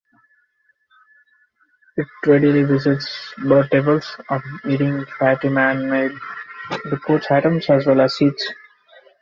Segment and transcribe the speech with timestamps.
[1.95, 3.07] It readily visits
[3.37, 4.17] bird tables,
[4.67, 6.13] eating fatty man-made
[7.05, 8.51] food items as well as seeds.